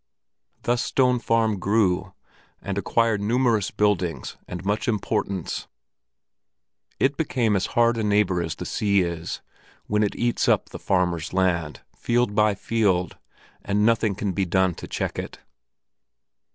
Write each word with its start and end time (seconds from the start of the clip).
Thus 0.63 0.81
Stone 0.81 1.19
Farm 1.19 1.59
grew, 1.59 2.11
and 2.59 2.75
acquired 2.75 3.21
numerous 3.21 3.69
buildings 3.69 4.35
and 4.47 4.65
much 4.65 4.87
importance; 4.87 5.67
it 6.99 7.17
became 7.17 7.55
as 7.55 7.67
hard 7.77 7.97
a 7.99 8.03
neighbor 8.03 8.41
as 8.41 8.55
the 8.55 8.65
sea 8.65 9.01
is, 9.03 9.43
when 9.85 10.01
it 10.01 10.15
eats 10.15 10.49
up 10.49 10.69
the 10.69 10.79
farmer's 10.79 11.33
land, 11.33 11.81
field 11.95 12.33
by 12.33 12.55
field, 12.55 13.17
and 13.63 13.85
nothing 13.85 14.15
can 14.15 14.31
be 14.31 14.43
done 14.43 14.73
to 14.73 14.87
check 14.87 15.19
it. 15.19 15.37